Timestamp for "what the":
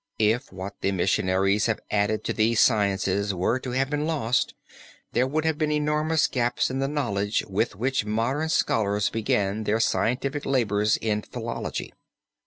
0.51-0.91